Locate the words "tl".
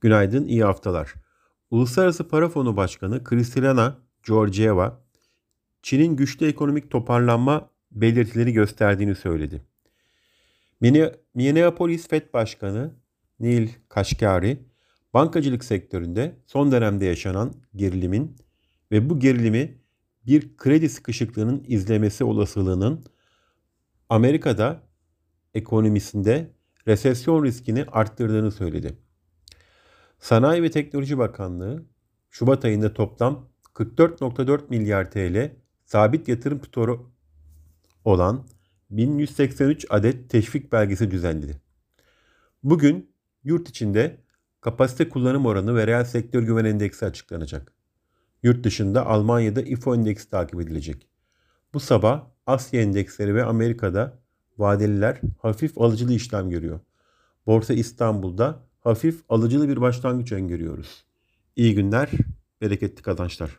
35.10-35.56